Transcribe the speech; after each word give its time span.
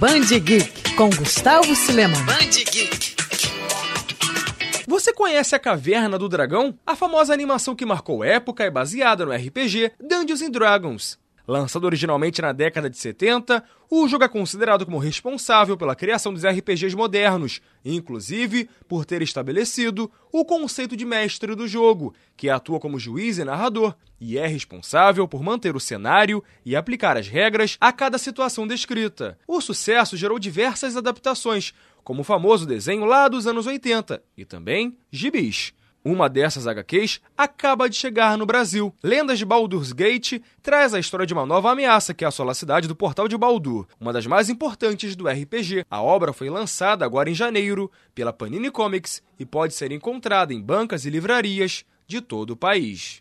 Band 0.00 0.28
Geek 0.44 0.94
com 0.94 1.10
Gustavo 1.10 1.74
Cileman. 1.74 2.24
Band 2.24 2.50
Geek. 2.70 3.16
Você 4.86 5.12
conhece 5.12 5.56
a 5.56 5.58
Caverna 5.58 6.16
do 6.16 6.28
Dragão? 6.28 6.78
A 6.86 6.94
famosa 6.94 7.34
animação 7.34 7.74
que 7.74 7.84
marcou 7.84 8.22
época 8.22 8.62
é 8.62 8.70
baseada 8.70 9.26
no 9.26 9.32
RPG 9.32 9.90
Dungeons 10.00 10.40
and 10.40 10.50
Dragons. 10.50 11.18
Lançado 11.48 11.84
originalmente 11.84 12.42
na 12.42 12.52
década 12.52 12.90
de 12.90 12.98
70, 12.98 13.64
o 13.88 14.06
jogo 14.06 14.22
é 14.22 14.28
considerado 14.28 14.84
como 14.84 14.98
responsável 14.98 15.78
pela 15.78 15.96
criação 15.96 16.30
dos 16.30 16.44
RPGs 16.44 16.94
modernos, 16.94 17.62
inclusive 17.82 18.68
por 18.86 19.06
ter 19.06 19.22
estabelecido 19.22 20.12
o 20.30 20.44
conceito 20.44 20.94
de 20.94 21.06
mestre 21.06 21.54
do 21.54 21.66
jogo, 21.66 22.14
que 22.36 22.50
atua 22.50 22.78
como 22.78 22.98
juiz 22.98 23.38
e 23.38 23.44
narrador, 23.44 23.94
e 24.20 24.36
é 24.36 24.46
responsável 24.46 25.26
por 25.26 25.42
manter 25.42 25.74
o 25.74 25.80
cenário 25.80 26.44
e 26.66 26.76
aplicar 26.76 27.16
as 27.16 27.28
regras 27.28 27.78
a 27.80 27.90
cada 27.94 28.18
situação 28.18 28.66
descrita. 28.66 29.38
O 29.48 29.62
sucesso 29.62 30.18
gerou 30.18 30.38
diversas 30.38 30.98
adaptações, 30.98 31.72
como 32.04 32.20
o 32.20 32.24
famoso 32.24 32.66
desenho 32.66 33.06
lá 33.06 33.26
dos 33.26 33.46
anos 33.46 33.66
80, 33.66 34.22
e 34.36 34.44
também 34.44 34.98
gibis. 35.10 35.72
Uma 36.08 36.26
dessas 36.26 36.66
HQs 36.66 37.20
acaba 37.36 37.86
de 37.86 37.94
chegar 37.94 38.38
no 38.38 38.46
Brasil. 38.46 38.94
Lendas 39.02 39.38
de 39.38 39.44
Baldur's 39.44 39.92
Gate 39.92 40.40
traz 40.62 40.94
a 40.94 40.98
história 40.98 41.26
de 41.26 41.34
uma 41.34 41.44
nova 41.44 41.70
ameaça 41.70 42.14
que 42.14 42.24
assola 42.24 42.52
a 42.52 42.54
cidade 42.54 42.88
do 42.88 42.96
Portal 42.96 43.28
de 43.28 43.36
Baldur, 43.36 43.86
uma 44.00 44.10
das 44.10 44.26
mais 44.26 44.48
importantes 44.48 45.14
do 45.14 45.28
RPG. 45.28 45.84
A 45.90 46.00
obra 46.00 46.32
foi 46.32 46.48
lançada 46.48 47.04
agora 47.04 47.28
em 47.28 47.34
janeiro 47.34 47.92
pela 48.14 48.32
Panini 48.32 48.70
Comics 48.70 49.22
e 49.38 49.44
pode 49.44 49.74
ser 49.74 49.92
encontrada 49.92 50.54
em 50.54 50.62
bancas 50.62 51.04
e 51.04 51.10
livrarias 51.10 51.84
de 52.06 52.22
todo 52.22 52.52
o 52.52 52.56
país. 52.56 53.20